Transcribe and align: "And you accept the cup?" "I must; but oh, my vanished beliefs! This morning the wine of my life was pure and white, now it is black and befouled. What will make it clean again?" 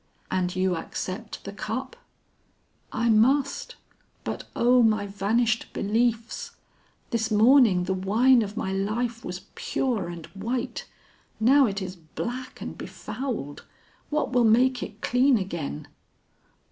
"And 0.31 0.55
you 0.55 0.75
accept 0.75 1.43
the 1.43 1.53
cup?" 1.53 1.95
"I 2.91 3.07
must; 3.07 3.75
but 4.23 4.45
oh, 4.55 4.81
my 4.81 5.05
vanished 5.05 5.71
beliefs! 5.73 6.55
This 7.11 7.29
morning 7.29 7.83
the 7.83 7.93
wine 7.93 8.41
of 8.41 8.57
my 8.57 8.73
life 8.73 9.23
was 9.23 9.41
pure 9.53 10.07
and 10.07 10.25
white, 10.33 10.87
now 11.39 11.67
it 11.67 11.83
is 11.83 11.95
black 11.97 12.61
and 12.61 12.75
befouled. 12.75 13.63
What 14.09 14.31
will 14.33 14.43
make 14.43 14.81
it 14.81 15.03
clean 15.03 15.37
again?" 15.37 15.87